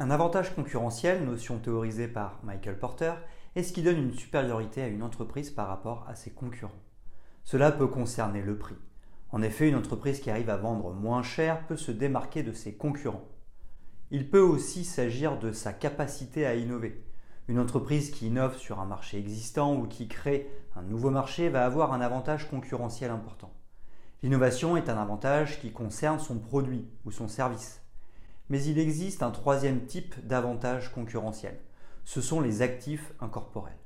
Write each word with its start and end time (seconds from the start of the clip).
Un 0.00 0.10
avantage 0.10 0.54
concurrentiel, 0.54 1.26
notion 1.26 1.58
théorisée 1.58 2.08
par 2.08 2.40
Michael 2.42 2.78
Porter, 2.78 3.12
est 3.54 3.62
ce 3.62 3.74
qui 3.74 3.82
donne 3.82 3.98
une 3.98 4.14
supériorité 4.14 4.80
à 4.80 4.86
une 4.86 5.02
entreprise 5.02 5.50
par 5.50 5.68
rapport 5.68 6.06
à 6.08 6.14
ses 6.14 6.30
concurrents. 6.30 6.72
Cela 7.44 7.70
peut 7.70 7.86
concerner 7.86 8.40
le 8.40 8.56
prix. 8.56 8.78
En 9.30 9.42
effet, 9.42 9.68
une 9.68 9.76
entreprise 9.76 10.20
qui 10.20 10.30
arrive 10.30 10.48
à 10.48 10.56
vendre 10.56 10.94
moins 10.94 11.22
cher 11.22 11.66
peut 11.66 11.76
se 11.76 11.92
démarquer 11.92 12.42
de 12.42 12.54
ses 12.54 12.72
concurrents. 12.72 13.28
Il 14.10 14.30
peut 14.30 14.40
aussi 14.40 14.84
s'agir 14.84 15.38
de 15.38 15.52
sa 15.52 15.74
capacité 15.74 16.46
à 16.46 16.54
innover. 16.54 17.04
Une 17.46 17.58
entreprise 17.58 18.10
qui 18.10 18.28
innove 18.28 18.56
sur 18.56 18.80
un 18.80 18.86
marché 18.86 19.18
existant 19.18 19.76
ou 19.76 19.86
qui 19.86 20.08
crée 20.08 20.48
un 20.76 20.82
nouveau 20.82 21.10
marché 21.10 21.50
va 21.50 21.66
avoir 21.66 21.92
un 21.92 22.00
avantage 22.00 22.48
concurrentiel 22.48 23.10
important. 23.10 23.52
L'innovation 24.22 24.78
est 24.78 24.88
un 24.88 24.96
avantage 24.96 25.60
qui 25.60 25.72
concerne 25.72 26.20
son 26.20 26.38
produit 26.38 26.88
ou 27.04 27.10
son 27.10 27.28
service. 27.28 27.79
Mais 28.50 28.62
il 28.64 28.78
existe 28.78 29.22
un 29.22 29.30
troisième 29.30 29.86
type 29.86 30.14
d'avantage 30.26 30.92
concurrentiel. 30.92 31.56
Ce 32.04 32.20
sont 32.20 32.40
les 32.40 32.62
actifs 32.62 33.12
incorporels. 33.20 33.78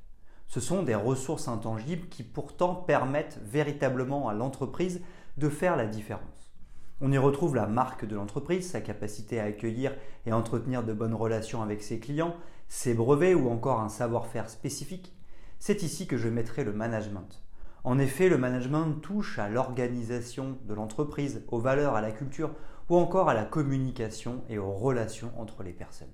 Ce 0.47 0.59
sont 0.59 0.83
des 0.83 0.95
ressources 0.95 1.49
intangibles 1.49 2.09
qui 2.09 2.23
pourtant 2.23 2.75
permettent 2.75 3.39
véritablement 3.45 4.29
à 4.29 4.35
l'entreprise 4.35 5.03
de 5.37 5.49
faire 5.49 5.77
la 5.77 5.87
différence. 5.87 6.55
On 7.01 7.13
y 7.13 7.19
retrouve 7.19 7.55
la 7.55 7.67
marque 7.67 8.07
de 8.07 8.17
l'entreprise, 8.17 8.71
sa 8.71 8.81
capacité 8.81 9.39
à 9.39 9.45
accueillir 9.45 9.93
et 10.25 10.33
entretenir 10.33 10.83
de 10.83 10.93
bonnes 10.93 11.15
relations 11.15 11.61
avec 11.61 11.83
ses 11.83 11.99
clients, 11.99 12.35
ses 12.69 12.95
brevets 12.95 13.35
ou 13.35 13.51
encore 13.51 13.81
un 13.81 13.89
savoir-faire 13.89 14.49
spécifique. 14.49 15.15
C'est 15.59 15.83
ici 15.83 16.07
que 16.07 16.17
je 16.17 16.29
mettrai 16.29 16.65
le 16.65 16.73
management. 16.73 17.43
En 17.83 17.99
effet, 17.99 18.31
le 18.31 18.39
management 18.39 18.93
touche 19.03 19.39
à 19.39 19.51
l'organisation 19.51 20.57
de 20.65 20.73
l'entreprise, 20.73 21.43
aux 21.49 21.59
valeurs, 21.59 21.97
à 21.97 22.01
la 22.01 22.13
culture 22.13 22.55
ou 22.89 22.97
encore 22.97 23.29
à 23.29 23.35
la 23.35 23.45
communication 23.45 24.43
et 24.49 24.59
aux 24.59 24.73
relations 24.73 25.33
entre 25.39 25.63
les 25.63 25.73
personnes. 25.73 26.13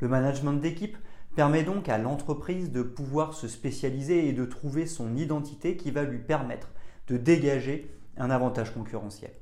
Le 0.00 0.08
management 0.08 0.54
d'équipe 0.54 0.96
permet 1.36 1.62
donc 1.62 1.88
à 1.88 1.98
l'entreprise 1.98 2.72
de 2.72 2.82
pouvoir 2.82 3.34
se 3.34 3.48
spécialiser 3.48 4.28
et 4.28 4.32
de 4.32 4.44
trouver 4.44 4.86
son 4.86 5.16
identité 5.16 5.76
qui 5.76 5.90
va 5.90 6.02
lui 6.02 6.18
permettre 6.18 6.68
de 7.06 7.16
dégager 7.16 7.94
un 8.16 8.30
avantage 8.30 8.74
concurrentiel. 8.74 9.32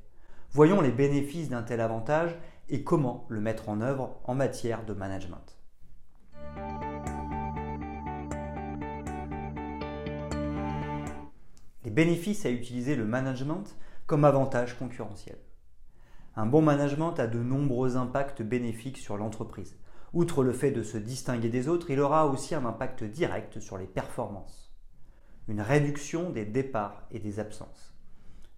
Voyons 0.51 0.81
les 0.81 0.91
bénéfices 0.91 1.49
d'un 1.49 1.63
tel 1.63 1.81
avantage 1.81 2.37
et 2.69 2.83
comment 2.83 3.25
le 3.29 3.41
mettre 3.41 3.69
en 3.69 3.81
œuvre 3.81 4.19
en 4.25 4.35
matière 4.35 4.85
de 4.85 4.93
management. 4.93 5.57
Les 11.83 11.91
bénéfices 11.91 12.45
à 12.45 12.49
utiliser 12.49 12.95
le 12.95 13.05
management 13.05 13.75
comme 14.05 14.25
avantage 14.25 14.77
concurrentiel. 14.77 15.37
Un 16.35 16.45
bon 16.45 16.61
management 16.61 17.19
a 17.19 17.27
de 17.27 17.39
nombreux 17.39 17.97
impacts 17.97 18.41
bénéfiques 18.41 18.97
sur 18.97 19.17
l'entreprise. 19.17 19.75
Outre 20.13 20.43
le 20.43 20.53
fait 20.53 20.71
de 20.71 20.83
se 20.83 20.97
distinguer 20.97 21.49
des 21.49 21.67
autres, 21.67 21.91
il 21.91 21.99
aura 21.99 22.27
aussi 22.27 22.55
un 22.55 22.65
impact 22.65 23.03
direct 23.03 23.59
sur 23.59 23.77
les 23.77 23.87
performances. 23.87 24.71
Une 25.47 25.61
réduction 25.61 26.29
des 26.29 26.45
départs 26.45 27.03
et 27.11 27.19
des 27.19 27.39
absences. 27.39 27.95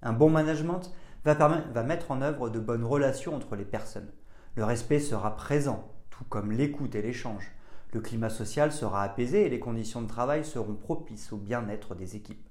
Un 0.01 0.13
bon 0.13 0.29
management 0.29 0.93
va, 1.23 1.83
mettre 1.83 2.11
en 2.11 2.21
œuvre 2.21 2.49
de 2.49 2.59
bonnes 2.59 2.83
relations 2.83 3.35
entre 3.35 3.55
les 3.55 3.65
personnes. 3.65 4.11
Le 4.55 4.63
respect 4.63 4.99
sera 4.99 5.35
présent, 5.35 5.91
tout 6.09 6.25
comme 6.25 6.51
l'écoute 6.51 6.95
et 6.95 7.01
l'échange. 7.01 7.51
Le 7.93 8.01
climat 8.01 8.29
social 8.29 8.71
sera 8.71 9.03
apaisé 9.03 9.45
et 9.45 9.49
les 9.49 9.59
conditions 9.59 10.01
de 10.01 10.07
travail 10.07 10.43
seront 10.43 10.75
propices 10.75 11.31
au 11.31 11.37
bien-être 11.37 11.95
des 11.95 12.15
équipes. 12.15 12.50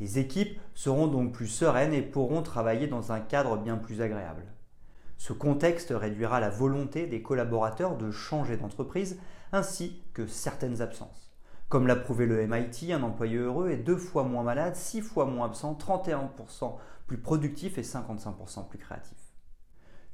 Les 0.00 0.18
équipes 0.18 0.60
seront 0.74 1.08
donc 1.08 1.32
plus 1.32 1.48
sereines 1.48 1.92
et 1.92 2.02
pourront 2.02 2.42
travailler 2.42 2.86
dans 2.86 3.12
un 3.12 3.20
cadre 3.20 3.56
bien 3.56 3.76
plus 3.76 4.00
agréable. 4.00 4.44
Ce 5.16 5.32
contexte 5.32 5.92
réduira 5.94 6.38
la 6.38 6.50
volonté 6.50 7.06
des 7.06 7.22
collaborateurs 7.22 7.96
de 7.96 8.12
changer 8.12 8.56
d'entreprise 8.56 9.18
ainsi 9.52 10.02
que 10.14 10.26
certaines 10.26 10.80
absences. 10.80 11.32
Comme 11.68 11.86
l'a 11.86 11.96
prouvé 11.96 12.26
le 12.26 12.46
MIT, 12.46 12.92
un 12.92 13.02
employé 13.02 13.36
heureux 13.36 13.70
est 13.70 13.76
deux 13.76 13.96
fois 13.96 14.22
moins 14.22 14.44
malade, 14.44 14.76
six 14.76 15.02
fois 15.02 15.26
moins 15.26 15.46
absent, 15.46 15.76
31% 15.78 16.76
plus 17.06 17.18
productif 17.18 17.76
et 17.76 17.82
55% 17.82 18.68
plus 18.68 18.78
créatif. 18.78 19.18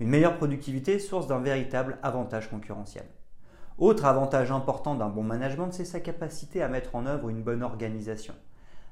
Une 0.01 0.09
meilleure 0.09 0.37
productivité, 0.37 0.99
source 0.99 1.29
d'un 1.29 1.41
véritable 1.41 1.99
avantage 2.03 2.51
concurrentiel. 2.51 3.07
Autre 3.79 4.07
avantage 4.07 4.51
important 4.51 4.95
d'un 4.95 5.09
bon 5.09 5.23
management, 5.23 5.71
c'est 5.73 5.85
sa 5.85 6.01
capacité 6.01 6.63
à 6.63 6.69
mettre 6.69 6.95
en 6.95 7.07
œuvre 7.07 7.29
une 7.29 7.43
bonne 7.43 7.63
organisation. 7.63 8.35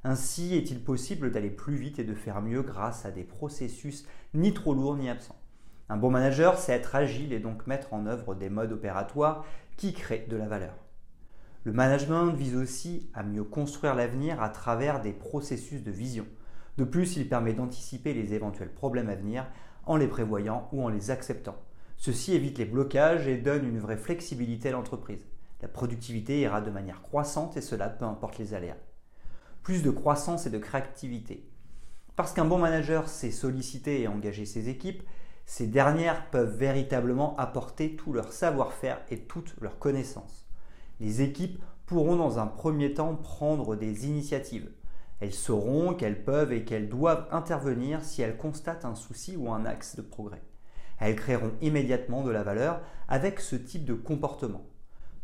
Ainsi 0.04 0.56
est-il 0.56 0.82
possible 0.82 1.30
d'aller 1.30 1.50
plus 1.50 1.76
vite 1.76 2.00
et 2.00 2.04
de 2.04 2.14
faire 2.14 2.42
mieux 2.42 2.62
grâce 2.62 3.06
à 3.06 3.12
des 3.12 3.22
processus 3.22 4.04
ni 4.34 4.52
trop 4.52 4.74
lourds 4.74 4.96
ni 4.96 5.08
absents. 5.08 5.40
Un 5.88 5.96
bon 5.96 6.10
manager, 6.10 6.58
c'est 6.58 6.72
être 6.72 6.96
agile 6.96 7.32
et 7.32 7.38
donc 7.38 7.68
mettre 7.68 7.94
en 7.94 8.06
œuvre 8.06 8.34
des 8.34 8.50
modes 8.50 8.72
opératoires 8.72 9.44
qui 9.76 9.92
créent 9.92 10.26
de 10.28 10.36
la 10.36 10.48
valeur. 10.48 10.74
Le 11.62 11.72
management 11.72 12.32
vise 12.32 12.56
aussi 12.56 13.10
à 13.14 13.22
mieux 13.22 13.44
construire 13.44 13.94
l'avenir 13.94 14.42
à 14.42 14.48
travers 14.48 15.00
des 15.00 15.12
processus 15.12 15.84
de 15.84 15.92
vision. 15.92 16.26
De 16.78 16.84
plus, 16.84 17.14
il 17.14 17.28
permet 17.28 17.52
d'anticiper 17.52 18.12
les 18.12 18.34
éventuels 18.34 18.74
problèmes 18.74 19.08
à 19.08 19.14
venir 19.14 19.46
en 19.86 19.96
les 19.96 20.08
prévoyant 20.08 20.68
ou 20.72 20.82
en 20.82 20.88
les 20.88 21.12
acceptant. 21.12 21.56
Ceci 21.96 22.34
évite 22.34 22.58
les 22.58 22.64
blocages 22.64 23.28
et 23.28 23.36
donne 23.36 23.68
une 23.68 23.78
vraie 23.78 23.96
flexibilité 23.96 24.70
à 24.70 24.72
l'entreprise. 24.72 25.24
La 25.60 25.68
productivité 25.68 26.40
ira 26.40 26.60
de 26.60 26.72
manière 26.72 27.02
croissante 27.02 27.56
et 27.56 27.60
cela 27.60 27.88
peu 27.88 28.04
importe 28.04 28.38
les 28.38 28.54
aléas 28.54 28.78
plus 29.62 29.82
de 29.82 29.90
croissance 29.90 30.46
et 30.46 30.50
de 30.50 30.58
créativité. 30.58 31.48
Parce 32.16 32.32
qu'un 32.32 32.44
bon 32.44 32.58
manager 32.58 33.08
sait 33.08 33.30
solliciter 33.30 34.02
et 34.02 34.08
engager 34.08 34.44
ses 34.44 34.68
équipes, 34.68 35.02
ces 35.46 35.66
dernières 35.66 36.30
peuvent 36.30 36.56
véritablement 36.56 37.36
apporter 37.36 37.96
tout 37.96 38.12
leur 38.12 38.32
savoir-faire 38.32 39.00
et 39.10 39.20
toutes 39.20 39.54
leurs 39.60 39.78
connaissances. 39.78 40.46
Les 41.00 41.22
équipes 41.22 41.62
pourront 41.86 42.16
dans 42.16 42.38
un 42.38 42.46
premier 42.46 42.94
temps 42.94 43.16
prendre 43.16 43.76
des 43.76 44.06
initiatives. 44.06 44.70
Elles 45.20 45.32
sauront 45.32 45.94
qu'elles 45.94 46.24
peuvent 46.24 46.52
et 46.52 46.64
qu'elles 46.64 46.88
doivent 46.88 47.28
intervenir 47.30 48.04
si 48.04 48.22
elles 48.22 48.36
constatent 48.36 48.84
un 48.84 48.94
souci 48.94 49.36
ou 49.36 49.52
un 49.52 49.64
axe 49.64 49.96
de 49.96 50.02
progrès. 50.02 50.42
Elles 50.98 51.16
créeront 51.16 51.52
immédiatement 51.60 52.22
de 52.22 52.30
la 52.30 52.42
valeur 52.42 52.80
avec 53.08 53.40
ce 53.40 53.56
type 53.56 53.84
de 53.84 53.94
comportement. 53.94 54.64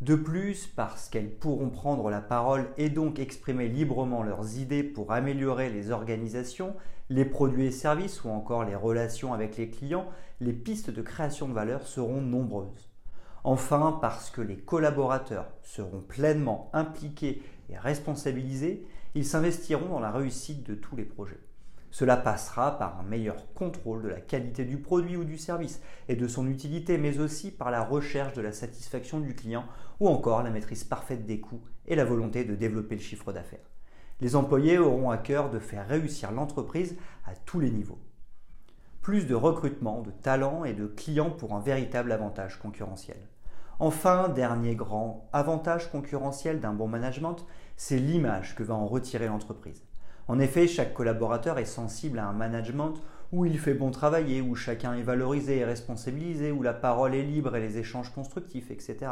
De 0.01 0.15
plus, 0.15 0.65
parce 0.65 1.09
qu'elles 1.09 1.29
pourront 1.29 1.69
prendre 1.69 2.09
la 2.09 2.21
parole 2.21 2.69
et 2.77 2.89
donc 2.89 3.19
exprimer 3.19 3.67
librement 3.67 4.23
leurs 4.23 4.57
idées 4.57 4.83
pour 4.83 5.11
améliorer 5.11 5.69
les 5.69 5.91
organisations, 5.91 6.73
les 7.09 7.25
produits 7.25 7.65
et 7.65 7.71
services 7.71 8.23
ou 8.23 8.29
encore 8.29 8.63
les 8.63 8.75
relations 8.75 9.33
avec 9.33 9.57
les 9.57 9.69
clients, 9.69 10.07
les 10.39 10.53
pistes 10.53 10.89
de 10.89 11.01
création 11.01 11.49
de 11.49 11.53
valeur 11.53 11.85
seront 11.85 12.21
nombreuses. 12.21 12.89
Enfin, 13.43 13.97
parce 14.01 14.29
que 14.29 14.41
les 14.41 14.57
collaborateurs 14.57 15.51
seront 15.63 15.99
pleinement 15.99 16.69
impliqués 16.71 17.41
et 17.69 17.77
responsabilisés, 17.77 18.85
ils 19.15 19.25
s'investiront 19.25 19.89
dans 19.89 19.99
la 19.99 20.11
réussite 20.11 20.65
de 20.65 20.75
tous 20.75 20.95
les 20.95 21.03
projets. 21.03 21.39
Cela 21.91 22.17
passera 22.17 22.77
par 22.77 22.99
un 22.99 23.03
meilleur 23.03 23.51
contrôle 23.53 24.03
de 24.03 24.09
la 24.09 24.21
qualité 24.21 24.63
du 24.63 24.77
produit 24.77 25.17
ou 25.17 25.23
du 25.23 25.37
service 25.37 25.81
et 26.07 26.15
de 26.15 26.27
son 26.27 26.47
utilité, 26.47 26.97
mais 26.97 27.19
aussi 27.19 27.51
par 27.51 27.71
la 27.71 27.83
recherche 27.83 28.33
de 28.33 28.41
la 28.41 28.51
satisfaction 28.51 29.19
du 29.19 29.33
client 29.33 29.65
ou 29.99 30.07
encore 30.07 30.43
la 30.43 30.51
maîtrise 30.51 30.83
parfaite 30.83 31.25
des 31.25 31.39
coûts 31.39 31.61
et 31.87 31.95
la 31.95 32.05
volonté 32.05 32.45
de 32.45 32.55
développer 32.55 32.95
le 32.95 33.01
chiffre 33.01 33.33
d'affaires. 33.33 33.69
Les 34.21 34.35
employés 34.35 34.77
auront 34.77 35.09
à 35.09 35.17
cœur 35.17 35.49
de 35.49 35.59
faire 35.59 35.87
réussir 35.87 36.31
l'entreprise 36.31 36.97
à 37.25 37.35
tous 37.45 37.59
les 37.59 37.71
niveaux. 37.71 37.99
Plus 39.01 39.25
de 39.25 39.33
recrutement, 39.33 40.01
de 40.01 40.11
talents 40.11 40.65
et 40.65 40.73
de 40.73 40.85
clients 40.85 41.31
pour 41.31 41.55
un 41.55 41.61
véritable 41.61 42.11
avantage 42.11 42.59
concurrentiel. 42.59 43.17
Enfin, 43.79 44.27
dernier 44.27 44.75
grand 44.75 45.29
avantage 45.31 45.89
concurrentiel 45.89 46.59
d'un 46.59 46.73
bon 46.73 46.89
management, 46.89 47.45
c'est 47.77 47.97
l'image 47.97 48.55
que 48.55 48.63
va 48.63 48.75
en 48.75 48.85
retirer 48.85 49.27
l'entreprise. 49.27 49.88
En 50.29 50.37
effet, 50.37 50.67
chaque 50.67 50.93
collaborateur 50.93 51.57
est 51.57 51.65
sensible 51.65 52.19
à 52.19 52.27
un 52.27 52.33
management 52.33 52.93
où 53.31 53.45
il 53.45 53.57
fait 53.57 53.73
bon 53.73 53.89
travailler, 53.89 54.41
où 54.41 54.53
chacun 54.53 54.93
est 54.93 55.01
valorisé 55.01 55.57
et 55.57 55.65
responsabilisé, 55.65 56.51
où 56.51 56.61
la 56.61 56.73
parole 56.73 57.15
est 57.15 57.23
libre 57.23 57.55
et 57.55 57.59
les 57.59 57.79
échanges 57.79 58.13
constructifs, 58.13 58.69
etc. 58.69 59.11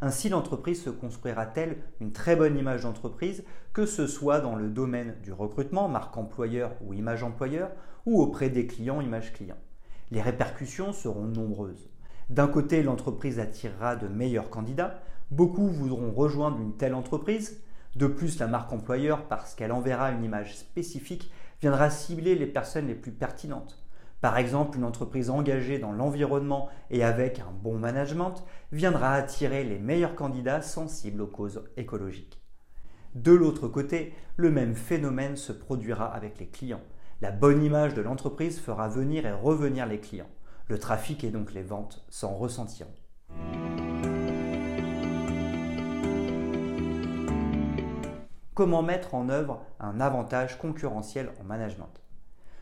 Ainsi, 0.00 0.28
l'entreprise 0.28 0.82
se 0.82 0.90
construira-t-elle 0.90 1.76
une 2.00 2.10
très 2.10 2.34
bonne 2.34 2.58
image 2.58 2.82
d'entreprise, 2.82 3.44
que 3.72 3.86
ce 3.86 4.08
soit 4.08 4.40
dans 4.40 4.56
le 4.56 4.70
domaine 4.70 5.14
du 5.22 5.32
recrutement, 5.32 5.88
marque 5.88 6.16
employeur 6.16 6.72
ou 6.84 6.94
image 6.94 7.22
employeur, 7.22 7.70
ou 8.04 8.20
auprès 8.20 8.50
des 8.50 8.66
clients, 8.66 9.00
image 9.00 9.32
client. 9.32 9.58
Les 10.10 10.20
répercussions 10.20 10.92
seront 10.92 11.26
nombreuses. 11.26 11.88
D'un 12.28 12.48
côté, 12.48 12.82
l'entreprise 12.82 13.38
attirera 13.38 13.94
de 13.94 14.08
meilleurs 14.08 14.50
candidats, 14.50 15.00
Beaucoup 15.30 15.68
voudront 15.68 16.10
rejoindre 16.10 16.58
une 16.60 16.76
telle 16.76 16.94
entreprise. 16.94 17.62
De 17.96 18.06
plus, 18.06 18.38
la 18.38 18.46
marque 18.46 18.72
employeur, 18.72 19.26
parce 19.26 19.54
qu'elle 19.54 19.72
enverra 19.72 20.12
une 20.12 20.24
image 20.24 20.56
spécifique, 20.56 21.30
viendra 21.60 21.90
cibler 21.90 22.36
les 22.36 22.46
personnes 22.46 22.86
les 22.86 22.94
plus 22.94 23.12
pertinentes. 23.12 23.82
Par 24.20 24.36
exemple, 24.36 24.76
une 24.76 24.84
entreprise 24.84 25.30
engagée 25.30 25.78
dans 25.78 25.92
l'environnement 25.92 26.68
et 26.90 27.02
avec 27.02 27.40
un 27.40 27.50
bon 27.62 27.78
management 27.78 28.44
viendra 28.70 29.14
attirer 29.14 29.64
les 29.64 29.78
meilleurs 29.78 30.14
candidats 30.14 30.62
sensibles 30.62 31.22
aux 31.22 31.26
causes 31.26 31.64
écologiques. 31.76 32.40
De 33.14 33.32
l'autre 33.32 33.66
côté, 33.66 34.14
le 34.36 34.50
même 34.50 34.74
phénomène 34.74 35.36
se 35.36 35.52
produira 35.52 36.06
avec 36.06 36.38
les 36.38 36.48
clients. 36.48 36.82
La 37.22 37.30
bonne 37.30 37.62
image 37.62 37.94
de 37.94 38.02
l'entreprise 38.02 38.60
fera 38.60 38.88
venir 38.88 39.26
et 39.26 39.32
revenir 39.32 39.86
les 39.86 40.00
clients. 40.00 40.30
Le 40.68 40.78
trafic 40.78 41.24
et 41.24 41.30
donc 41.30 41.52
les 41.52 41.62
ventes 41.62 42.04
s'en 42.08 42.34
ressentiront. 42.34 42.94
Comment 48.60 48.82
mettre 48.82 49.14
en 49.14 49.30
œuvre 49.30 49.64
un 49.78 50.02
avantage 50.02 50.58
concurrentiel 50.58 51.30
en 51.40 51.44
management 51.44 52.02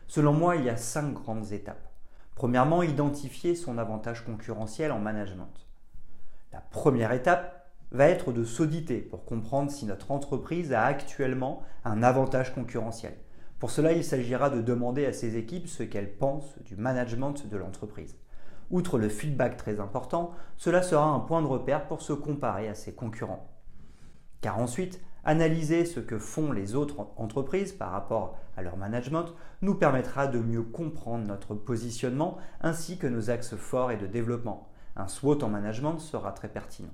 Selon 0.07 0.31
moi, 0.31 0.55
il 0.55 0.63
y 0.63 0.69
a 0.69 0.77
cinq 0.77 1.13
grandes 1.13 1.51
étapes. 1.51 1.89
Premièrement, 2.35 2.83
identifier 2.83 3.53
son 3.53 3.77
avantage 3.77 4.23
concurrentiel 4.23 4.93
en 4.93 4.99
management. 4.99 5.51
La 6.53 6.61
première 6.61 7.11
étape 7.11 7.69
va 7.91 8.07
être 8.07 8.31
de 8.31 8.45
s'auditer 8.45 8.99
pour 8.99 9.25
comprendre 9.25 9.71
si 9.71 9.85
notre 9.85 10.11
entreprise 10.11 10.71
a 10.71 10.85
actuellement 10.85 11.63
un 11.83 12.01
avantage 12.01 12.53
concurrentiel. 12.53 13.17
Pour 13.59 13.69
cela, 13.69 13.91
il 13.91 14.05
s'agira 14.05 14.49
de 14.49 14.61
demander 14.61 15.05
à 15.05 15.11
ses 15.11 15.35
équipes 15.35 15.67
ce 15.67 15.83
qu'elles 15.83 16.15
pensent 16.15 16.57
du 16.63 16.77
management 16.77 17.45
de 17.45 17.57
l'entreprise. 17.57 18.15
Outre 18.71 18.99
le 18.99 19.09
feedback 19.09 19.57
très 19.57 19.81
important, 19.81 20.31
cela 20.55 20.81
sera 20.81 21.07
un 21.07 21.19
point 21.19 21.41
de 21.41 21.47
repère 21.47 21.87
pour 21.87 22.01
se 22.01 22.13
comparer 22.13 22.69
à 22.69 22.73
ses 22.73 22.93
concurrents. 22.93 23.49
Car 24.39 24.59
ensuite, 24.59 25.01
Analyser 25.25 25.85
ce 25.85 25.99
que 25.99 26.17
font 26.17 26.51
les 26.51 26.75
autres 26.75 27.07
entreprises 27.17 27.73
par 27.73 27.91
rapport 27.91 28.37
à 28.55 28.61
leur 28.61 28.77
management 28.77 29.25
nous 29.61 29.75
permettra 29.75 30.27
de 30.27 30.39
mieux 30.39 30.63
comprendre 30.63 31.27
notre 31.27 31.55
positionnement 31.55 32.37
ainsi 32.61 32.97
que 32.97 33.07
nos 33.07 33.29
axes 33.29 33.55
forts 33.55 33.91
et 33.91 33.97
de 33.97 34.07
développement. 34.07 34.69
Un 34.95 35.07
SWOT 35.07 35.43
en 35.43 35.49
management 35.49 35.99
sera 35.99 36.31
très 36.31 36.47
pertinent. 36.47 36.93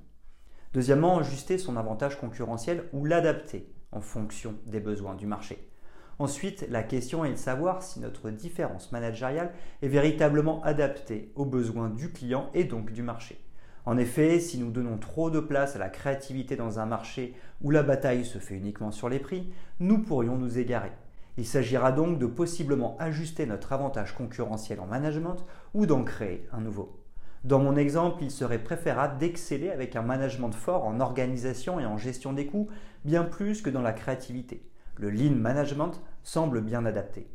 Deuxièmement, 0.74 1.20
ajuster 1.20 1.58
son 1.58 1.78
avantage 1.78 2.20
concurrentiel 2.20 2.90
ou 2.94 3.06
l'adapter 3.06 3.72
en 3.92 4.02
fonction 4.02 4.56
des 4.66 4.80
besoins 4.80 5.16
du 5.16 5.28
marché. 5.28 5.72
Ensuite, 6.18 6.66
la 6.70 6.84
question 6.84 7.26
est 7.26 7.32
de 7.32 7.38
savoir 7.38 7.84
si 7.84 8.00
notre 8.00 8.30
différence 8.30 8.92
managériale 8.92 9.54
est 9.82 9.88
véritablement 9.88 10.64
adaptée 10.64 11.32
aux 11.36 11.46
besoins 11.46 11.90
du 11.90 12.12
client 12.12 12.50
et 12.54 12.64
donc 12.64 12.92
du 12.92 13.04
marché. 13.04 13.45
En 13.86 13.98
effet, 13.98 14.40
si 14.40 14.58
nous 14.58 14.72
donnons 14.72 14.98
trop 14.98 15.30
de 15.30 15.40
place 15.40 15.76
à 15.76 15.80
la 15.80 15.90
créativité 15.90 16.56
dans 16.56 16.80
un 16.80 16.88
marché 16.88 17.36
où 17.62 17.70
la 17.70 17.84
bataille 17.84 18.26
se 18.26 18.40
fait 18.40 18.56
uniquement 18.56 18.92
sur 18.92 19.10
les 19.10 19.20
prix, 19.20 19.52
nous 19.80 20.00
pourrions 20.00 20.38
nous 20.38 20.58
égarer. 20.58 20.92
Il 21.38 21.46
s'agira 21.46 21.92
donc 21.92 22.18
de 22.18 22.26
possiblement 22.26 22.96
ajuster 22.98 23.46
notre 23.46 23.74
avantage 23.74 24.16
concurrentiel 24.16 24.80
en 24.80 24.88
management 24.88 25.46
ou 25.74 25.86
d'en 25.86 26.04
créer 26.04 26.48
un 26.52 26.62
nouveau. 26.62 26.98
Dans 27.44 27.60
mon 27.60 27.76
exemple, 27.76 28.24
il 28.24 28.32
serait 28.32 28.64
préférable 28.64 29.20
d'exceller 29.20 29.70
avec 29.70 29.96
un 29.96 30.02
management 30.02 30.52
fort 30.52 30.86
en 30.86 31.00
organisation 31.00 31.80
et 31.80 31.86
en 31.86 31.98
gestion 31.98 32.34
des 32.34 32.48
coûts, 32.48 32.70
bien 33.04 33.24
plus 33.24 33.62
que 33.62 33.70
dans 33.70 33.84
la 33.84 33.94
créativité. 33.94 34.68
Le 34.96 35.12
lean 35.12 35.36
management 35.36 36.02
semble 36.24 36.62
bien 36.62 36.88
adapté. 36.88 37.28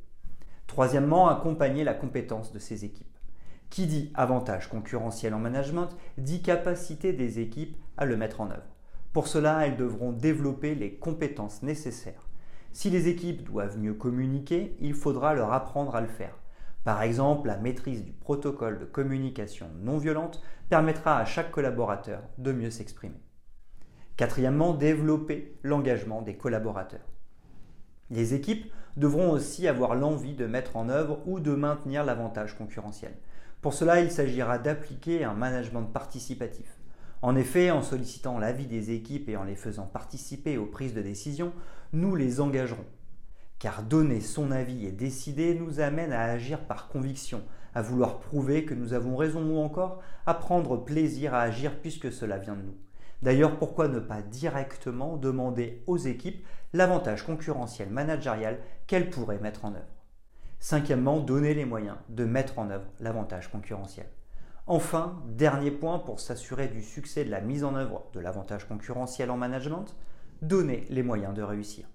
Troisièmement, 0.66 1.28
accompagner 1.28 1.84
la 1.84 1.94
compétence 1.94 2.52
de 2.52 2.58
ses 2.58 2.84
équipes. 2.84 3.09
Qui 3.70 3.86
dit 3.86 4.10
avantage 4.14 4.68
concurrentiel 4.68 5.32
en 5.32 5.38
management 5.38 5.88
dit 6.18 6.42
capacité 6.42 7.12
des 7.12 7.38
équipes 7.38 7.76
à 7.96 8.04
le 8.04 8.16
mettre 8.16 8.40
en 8.40 8.50
œuvre. 8.50 8.76
Pour 9.12 9.28
cela, 9.28 9.64
elles 9.64 9.76
devront 9.76 10.10
développer 10.10 10.74
les 10.74 10.94
compétences 10.94 11.62
nécessaires. 11.62 12.28
Si 12.72 12.90
les 12.90 13.06
équipes 13.08 13.44
doivent 13.44 13.78
mieux 13.78 13.94
communiquer, 13.94 14.76
il 14.80 14.94
faudra 14.94 15.34
leur 15.34 15.52
apprendre 15.52 15.94
à 15.94 16.00
le 16.00 16.08
faire. 16.08 16.36
Par 16.82 17.02
exemple, 17.02 17.46
la 17.46 17.58
maîtrise 17.58 18.04
du 18.04 18.12
protocole 18.12 18.80
de 18.80 18.84
communication 18.84 19.68
non 19.80 19.98
violente 19.98 20.42
permettra 20.68 21.18
à 21.18 21.24
chaque 21.24 21.52
collaborateur 21.52 22.22
de 22.38 22.52
mieux 22.52 22.70
s'exprimer. 22.70 23.20
Quatrièmement, 24.16 24.74
développer 24.74 25.56
l'engagement 25.62 26.22
des 26.22 26.36
collaborateurs. 26.36 27.06
Les 28.10 28.34
équipes 28.34 28.70
devront 28.96 29.30
aussi 29.30 29.68
avoir 29.68 29.94
l'envie 29.94 30.34
de 30.34 30.46
mettre 30.46 30.76
en 30.76 30.88
œuvre 30.88 31.20
ou 31.26 31.38
de 31.38 31.54
maintenir 31.54 32.04
l'avantage 32.04 32.56
concurrentiel. 32.56 33.14
Pour 33.60 33.74
cela, 33.74 34.00
il 34.00 34.10
s'agira 34.10 34.58
d'appliquer 34.58 35.24
un 35.24 35.34
management 35.34 35.84
participatif. 35.84 36.80
En 37.20 37.36
effet, 37.36 37.70
en 37.70 37.82
sollicitant 37.82 38.38
l'avis 38.38 38.66
des 38.66 38.92
équipes 38.92 39.28
et 39.28 39.36
en 39.36 39.44
les 39.44 39.54
faisant 39.54 39.86
participer 39.86 40.56
aux 40.56 40.64
prises 40.64 40.94
de 40.94 41.02
décision, 41.02 41.52
nous 41.92 42.16
les 42.16 42.40
engagerons. 42.40 42.86
Car 43.58 43.82
donner 43.82 44.22
son 44.22 44.50
avis 44.50 44.86
et 44.86 44.92
décider 44.92 45.54
nous 45.54 45.80
amène 45.80 46.14
à 46.14 46.22
agir 46.22 46.60
par 46.60 46.88
conviction, 46.88 47.42
à 47.74 47.82
vouloir 47.82 48.20
prouver 48.20 48.64
que 48.64 48.72
nous 48.72 48.94
avons 48.94 49.14
raison 49.16 49.44
ou 49.44 49.58
encore 49.58 50.00
à 50.24 50.32
prendre 50.32 50.78
plaisir 50.78 51.34
à 51.34 51.42
agir 51.42 51.78
puisque 51.82 52.10
cela 52.10 52.38
vient 52.38 52.56
de 52.56 52.62
nous. 52.62 52.78
D'ailleurs, 53.20 53.58
pourquoi 53.58 53.88
ne 53.88 54.00
pas 54.00 54.22
directement 54.22 55.18
demander 55.18 55.82
aux 55.86 55.98
équipes 55.98 56.46
l'avantage 56.72 57.26
concurrentiel 57.26 57.90
managérial 57.90 58.58
qu'elles 58.86 59.10
pourraient 59.10 59.38
mettre 59.40 59.66
en 59.66 59.74
œuvre? 59.74 59.99
Cinquièmement, 60.62 61.20
donner 61.20 61.54
les 61.54 61.64
moyens 61.64 61.96
de 62.10 62.26
mettre 62.26 62.58
en 62.58 62.68
œuvre 62.68 62.84
l'avantage 63.00 63.50
concurrentiel. 63.50 64.06
Enfin, 64.66 65.22
dernier 65.26 65.70
point 65.70 65.98
pour 65.98 66.20
s'assurer 66.20 66.68
du 66.68 66.82
succès 66.82 67.24
de 67.24 67.30
la 67.30 67.40
mise 67.40 67.64
en 67.64 67.74
œuvre 67.74 68.04
de 68.12 68.20
l'avantage 68.20 68.68
concurrentiel 68.68 69.30
en 69.30 69.38
management, 69.38 69.96
donner 70.42 70.84
les 70.90 71.02
moyens 71.02 71.32
de 71.32 71.42
réussir. 71.42 71.86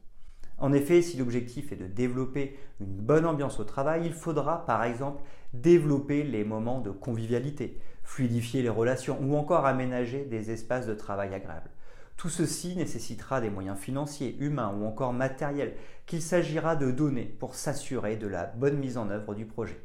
En 0.57 0.73
effet, 0.73 1.03
si 1.03 1.15
l'objectif 1.17 1.71
est 1.71 1.77
de 1.77 1.85
développer 1.85 2.57
une 2.79 2.97
bonne 2.97 3.27
ambiance 3.27 3.59
au 3.59 3.65
travail, 3.65 4.01
il 4.05 4.13
faudra 4.13 4.65
par 4.65 4.83
exemple 4.83 5.21
développer 5.53 6.23
les 6.23 6.43
moments 6.43 6.81
de 6.81 6.89
convivialité, 6.89 7.79
fluidifier 8.03 8.63
les 8.63 8.69
relations 8.69 9.19
ou 9.21 9.35
encore 9.35 9.67
aménager 9.67 10.25
des 10.25 10.49
espaces 10.49 10.87
de 10.87 10.95
travail 10.95 11.35
agréables. 11.35 11.69
Tout 12.17 12.29
ceci 12.29 12.75
nécessitera 12.75 13.41
des 13.41 13.49
moyens 13.49 13.77
financiers, 13.77 14.37
humains 14.39 14.73
ou 14.73 14.85
encore 14.85 15.13
matériels 15.13 15.75
qu'il 16.05 16.21
s'agira 16.21 16.75
de 16.75 16.91
donner 16.91 17.25
pour 17.25 17.55
s'assurer 17.55 18.15
de 18.15 18.27
la 18.27 18.45
bonne 18.45 18.77
mise 18.77 18.97
en 18.97 19.09
œuvre 19.09 19.35
du 19.35 19.45
projet. 19.45 19.81